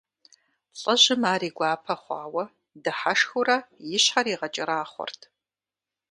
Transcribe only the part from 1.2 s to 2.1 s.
ар и гуапэ